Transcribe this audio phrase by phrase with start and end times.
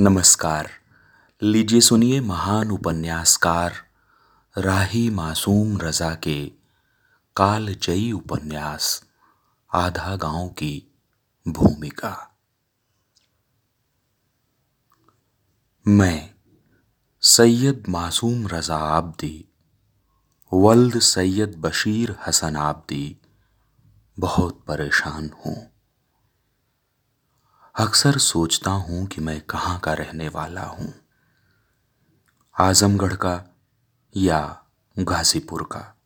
[0.00, 0.70] नमस्कार।
[1.42, 3.74] लीजिए सुनिए महान उपन्यासकार
[4.58, 6.52] राही मासूम रजा के
[7.36, 9.04] कालजयी उपन्यास,
[9.74, 10.86] आधा गाँव की
[11.48, 12.36] भूमिका।
[15.88, 16.34] मैं,
[17.20, 19.48] सैयद मासूम रजा आब्दी,
[20.52, 23.16] वल्द सैयद बशीर हसन आब्दी,
[24.18, 25.71] बहुत परेशान हूँ।
[27.74, 30.92] अक्सर सोचता हूँ कि मैं कहाँ का रहने वाला हूँ।
[32.60, 33.54] आजमगढ़ का
[34.16, 34.64] या
[34.98, 35.96] गाजीपुर का।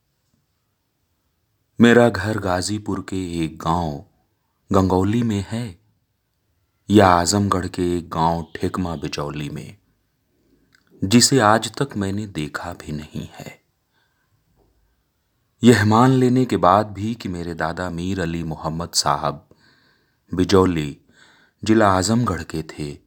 [1.81, 4.05] मेरा घर गाजीपुर के एक गाँव
[4.73, 5.81] गंगौली में है,
[6.91, 9.77] या आजमगढ़ के एक गाँव ठेकमा बिजौली में,
[11.05, 13.61] जिसे आज तक मैंने देखा भी नहीं है।
[15.63, 19.49] यह मान लेने के बाद भी कि मेरे दादा मीर अली मोहम्मद साहब
[20.35, 20.99] बिजौली
[21.63, 22.99] जिला आजमगढ़ के थे।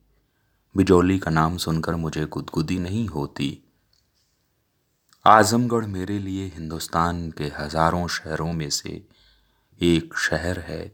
[0.78, 3.64] बिजौली का नाम सुनकर मुझे गुदगुदी नहीं होती।
[5.28, 9.08] आजमगढ़ मेरे लिए हिंदुस्तान के हज़ारों शहरों में से
[9.82, 10.94] एक शहर है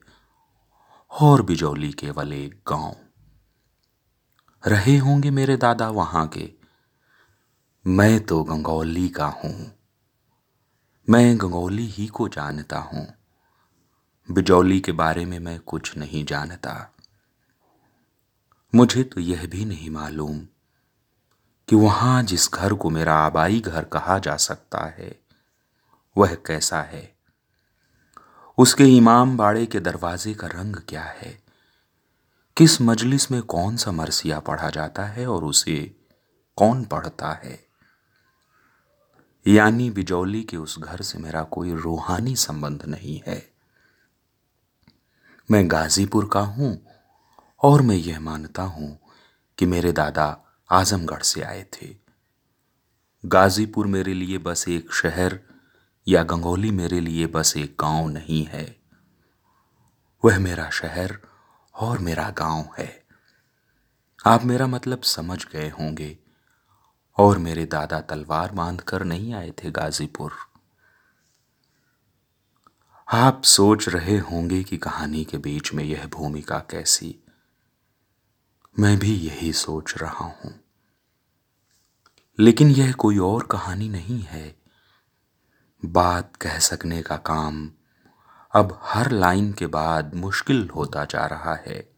[1.11, 2.95] और बिजौली केवल एक गाँव।
[4.69, 6.49] रहे होंगे मेरे दादा वहाँ के।
[7.85, 9.71] मैं तो गंगौली का हूँ।
[11.09, 13.07] मैं गंगौली ही को जानता हूँ।
[14.31, 16.94] बिजौली के बारे में मैं कुछ नहीं जानता।
[18.75, 20.39] मुझे तो यह भी नहीं मालूम
[21.69, 25.19] कि वहाँ जिस घर को मेरा आबाई घर कहा जा सकता है,
[26.17, 27.15] वह कैसा है?
[28.57, 31.43] उसके इमाम बाड़े के दरवाजे का रंग क्या है?
[32.57, 35.95] किस मजलिस में कौन सा मरसिया पढ़ा जाता है और उसे
[36.55, 37.65] कौन पढ़ता है?
[39.47, 43.51] यानी बिजौली के उस घर से मेरा कोई रूहानी संबंध नहीं है।
[45.51, 46.94] मैं गाजीपुर का हूँ
[47.63, 48.99] और मैं यह मानता हूँ
[49.57, 51.97] कि मेरे दादा आजमगढ़ से आए थे।
[53.25, 55.39] गाजीपुर मेरे लिए बस एक शहर
[56.07, 58.79] या गंगोली मेरे लिए बस एक गाँव नहीं है।
[60.25, 61.19] वह मेरा शहर
[61.75, 63.05] और मेरा गाँव है।
[64.25, 66.19] आप मेरा मतलब समझ गए होंगे
[67.17, 70.31] और मेरे दादा तलवार बांधकर नहीं आए थे गाजीपुर।
[73.13, 77.24] आप सोच रहे होंगे कि कहानी के बीच में यह भूमिका कैसी?
[78.79, 80.59] मैं भी यही सोच रहा हूँ।
[82.39, 84.55] लेकिन यह कोई और कहानी नहीं है।
[85.85, 87.71] बात कह सकने का काम
[88.55, 91.89] अब हर लाइन के बाद मुश्किल होता जा रहा है।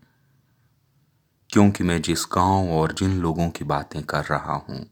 [1.49, 4.91] क्योंकि मैं जिस गाँव और जिन लोगों की बातें कर रहा हूँ,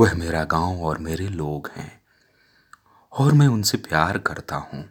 [0.00, 2.02] वह मेरा गाँव और मेरे लोग हैं,
[3.12, 4.90] और मैं उनसे प्यार करता हूँ।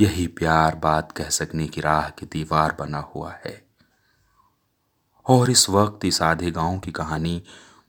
[0.00, 3.69] यही प्यार बात कह सकने की राह की दीवार बना हुआ है।
[5.26, 7.42] और इस वक्त इस आधे गाँव की कहानी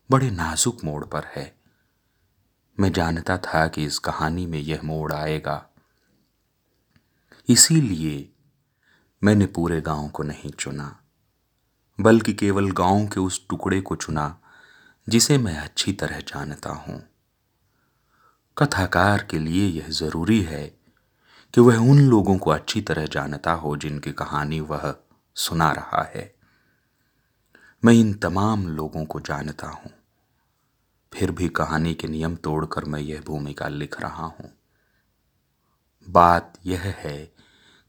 [0.09, 1.53] बड़े नाजुक मोड़ पर है।
[2.77, 5.65] मैं जानता था कि इस कहानी में यह मोड़ आएगा।
[7.49, 8.29] इसीलिए
[9.21, 10.99] मैंने पूरे गाँव को नहीं चुना,
[11.99, 14.37] बल्कि केवल गाँव के उस टुकड़े को चुना,
[15.07, 17.01] जिसे मैं अच्छी तरह जानता हूँ।
[18.57, 20.65] कथाकार के लिए यह ज़रूरी है
[21.53, 24.93] कि वह उन लोगों को अच्छी तरह जानता हो जिनकी कहानी वह
[25.35, 26.40] सुना रहा है।
[27.85, 29.91] मैं इन तमाम लोगों को जानता हूँ।
[31.13, 34.51] फिर भी कहानी के नियम तोड़कर मैं यह भूमिका लिख रहा हूँ।
[36.09, 37.33] बात यह है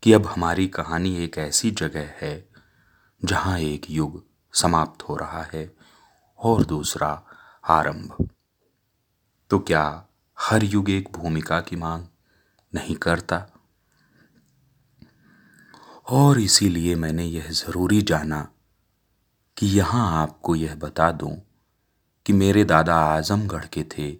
[0.02, 2.48] कि अब हमारी कहानी एक ऐसी जगह है,
[3.24, 5.76] जहाँ एक युग समाप्त हो रहा है
[6.38, 7.24] और दूसरा
[7.68, 8.28] आरंभ।
[9.50, 10.06] तो क्या
[10.40, 12.06] हर युग एक भूमिका की मांग
[12.74, 13.46] नहीं करता?
[16.10, 18.48] और इसीलिए मैंने यह ज़रूरी जाना
[19.56, 21.42] कि यहाँ आपको यह बता दूँ
[22.26, 24.16] कि मेरे दादा आजमगढ़ के थे,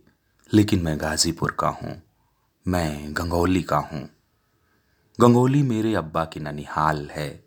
[0.54, 2.02] लेकिन मैं गाजीपुर का हूँ।
[2.68, 4.08] मैं गंगौली का हूँ।
[5.20, 7.44] गंगौली मेरे अब्बा की ननिहाल है।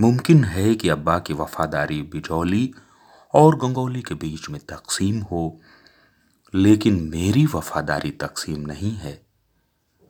[0.00, 2.74] मुमकिन है कि अब्बा की वफादारी बिजौली
[3.34, 5.60] और गंगौली के बीच में तकसीम हो,
[6.54, 9.26] लेकिन मेरी वफादारी तकसीम नहीं है।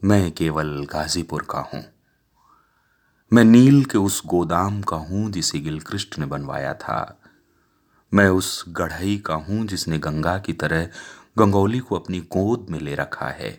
[0.04, 1.84] मैं केवल गाजीपुर का हूँ।
[3.32, 7.20] मैं नील के उस गोदाम का हूँ जिसे गिलकृष्ट ने बनवाया था।
[8.12, 10.88] मैं उस गढ़ई का हूँ जिसने गंगा की तरह
[11.38, 13.50] गंगौली को अपनी गोद में ले रखा है।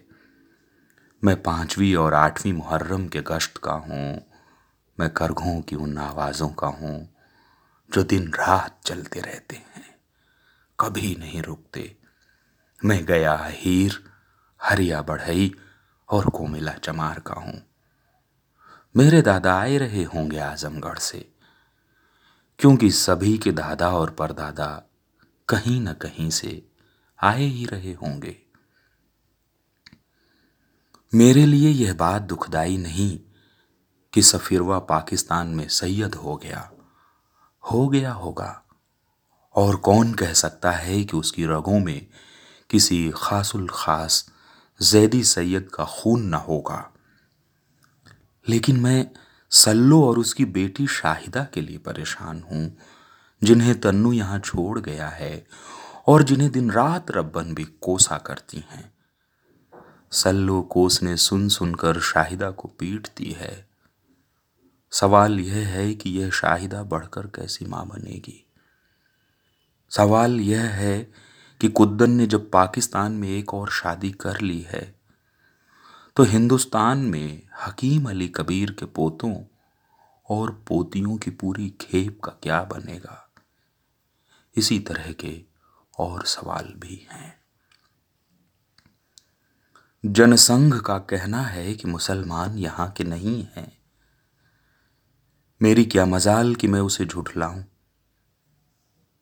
[1.24, 4.22] मैं पांचवी और आठवीं मुहर्रम के गश्त का हूँ।
[4.98, 6.98] मैं करघों की उन आवाजों का हूँ
[7.90, 9.86] जो दिन रात चलते रहते हैं,
[10.80, 11.96] कभी नहीं रुकते।
[12.82, 14.04] मैं गया हीर
[14.60, 15.54] हरिया बढ़ई
[16.10, 17.69] और कोमिला चमार का हूँ।
[18.98, 21.32] मेरे दादा आए रहे होंगे आजमगढ़ से।
[22.60, 24.84] क्योंकि सभी के दादा और परदादा
[25.50, 26.68] कहीं न कहीं से
[27.24, 28.38] आए ही रहे होंगे।
[31.16, 33.20] मेरे लिए यह बात दुखदाई नहीं
[34.14, 36.72] कि सफिरवा पाकिस्तान में सैयद हो गया।
[37.72, 38.64] हो गया होगा।
[39.56, 42.08] और कौन कह सकता है कि उसकी रगों में
[42.70, 44.32] किसी खासुल खास
[44.82, 46.94] जैदी सैयद का खून न होगा।
[48.50, 49.08] लेकिन मैं
[49.50, 52.78] सल्लो और उसकी बेटी शाहिदा के लिए परेशान हूँ,
[53.44, 55.48] जिन्हें तन्नू यहाँ छोड़ गया है
[56.08, 58.94] और जिन्हें दिन रात रब्बन भी कोसा करती हैं।
[60.12, 63.70] सल्लो कोस ने सुन सुनकर शाहिदा को पीटती है।
[64.92, 68.46] सवाल यह है कि यह शाहिदा बढ़कर कैसी माँ बनेगी?
[69.90, 71.12] सवाल यह है
[71.62, 74.99] कि कुद्दन ने जब पाकिस्तान में एक और शादी कर ली है
[76.20, 79.44] तो हिंदुस्तान में हकीम अली कबीर के पोतों
[80.30, 83.34] और पोतियों की पूरी खेप का क्या बनेगा?
[84.56, 85.44] इसी तरह के
[86.00, 87.42] और सवाल भी हैं।
[90.06, 93.78] जनसंघ का कहना है कि मुसलमान यहाँ के नहीं हैं।
[95.62, 97.64] मेरी क्या मजाल कि मैं उसे झुठलाऊं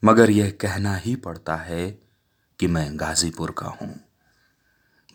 [0.04, 1.92] मगर यह कहना ही पड़ता है
[2.60, 4.00] कि मैं गाजीपुर का हूँ।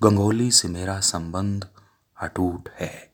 [0.02, 1.68] गंगोली से मेरा संबंध
[2.22, 3.12] अटूट है।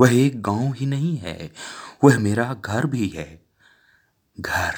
[0.00, 1.52] वह एक गाँव ही नहीं है,
[2.04, 3.46] वह मेरा घर भी है।
[4.40, 4.74] घर,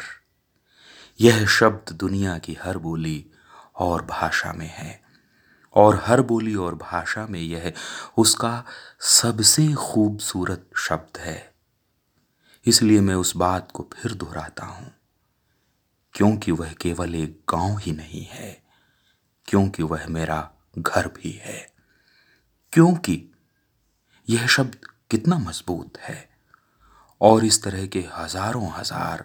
[1.20, 3.26] यह शब्द दुनिया की हर बोली
[3.76, 5.06] और भाषा में है।
[5.75, 7.73] और हर बोली और भाषा में यह
[8.19, 8.64] उसका
[9.00, 11.55] सबसे खूबसूरत शब्द है।
[12.67, 14.93] इसलिए मैं उस बात को फिर दोहराता हूँ।
[16.14, 18.62] क्योंकि वह केवल एक गाँव ही नहीं है,
[19.47, 21.75] क्योंकि वह मेरा घर भी है।
[22.76, 23.32] क्योंकि
[24.31, 24.75] यह शब्द
[25.11, 26.28] कितना मज़बूत है।
[27.20, 29.25] और इस तरह के हज़ारों हज़ार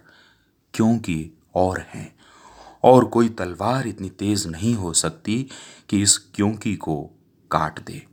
[0.73, 2.15] क्योंकि और हैं।
[2.83, 5.49] और कोई तलवार इतनी तेज नहीं हो सकती
[5.89, 7.03] कि इस क्योंकि को
[7.51, 8.07] काट दे।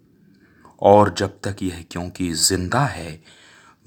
[0.82, 3.22] और जब तक यह क्योंकि ज़िंदा है,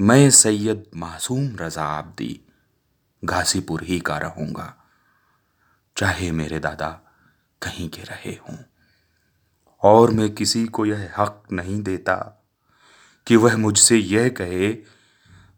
[0.01, 2.41] मैं सैयद मासूम रजा आब्दी
[3.25, 4.73] घासीपुर ही का रहूँगा।
[5.97, 7.01] चाहे मेरे दादा
[7.61, 8.57] कहीं के रहे हों।
[9.83, 12.47] और मैं किसी को यह हक नहीं देता
[13.27, 14.71] कि वह मुझसे यह कहे,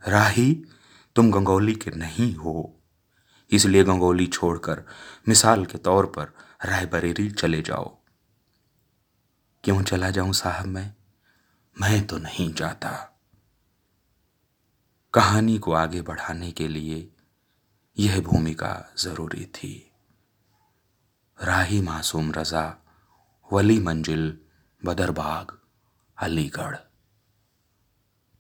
[0.07, 0.65] राही,
[1.15, 2.79] तुम गंगौली के नहीं हो।
[3.51, 4.83] इसलिए गंगोली छोड़कर
[5.27, 6.33] मिसाल के तौर पर
[6.65, 7.97] रायबरेली चले जाओ।
[9.63, 10.93] क्यों चला जाऊँ साहब मैं?
[11.81, 13.19] मैं तो नहीं जाता।
[15.13, 17.11] कहानी को आगे बढ़ाने के लिए
[17.99, 19.91] यह भूमिका ज़रूरी थी।
[21.41, 22.82] राही मासूम रजा
[23.51, 24.37] वली मंजिल
[24.85, 25.57] बदरबाग
[26.17, 26.75] अलीगढ़।